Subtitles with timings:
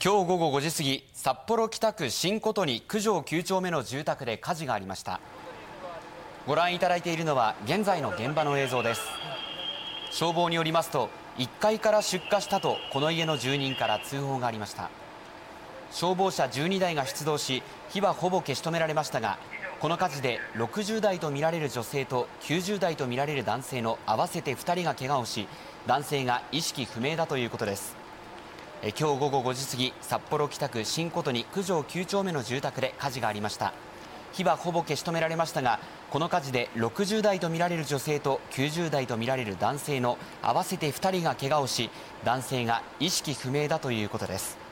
[0.00, 5.20] 今日午後5時過ぎ札幌北区新琴に九条9丁目の住宅で火事がありました。
[6.46, 9.00] ご覧いただいているのは現在の現場の映像です。
[10.12, 11.08] 消防によりますと
[11.38, 14.88] 1階から出火したとこの家の住人から通報がありました。
[15.90, 19.36] 消防車12台が出動し火はほぼ消し止められましたが
[19.80, 25.48] この火事で60代とみられる女性と90代とみられる男性の合わせて2人が怪我をし
[25.88, 28.07] 男性が意識不明だということです。
[28.80, 33.72] 今日午後5時過ぎ札幌北区新琴に九条9丁目の住宅で火事がありました。
[34.32, 35.80] 火はほぼ消し止められましたが
[36.10, 41.90] この火事で60代とみられる女性と90代とみられる男性の合わせて2人が怪我をし
[42.24, 44.67] 男性が意識不明だということです。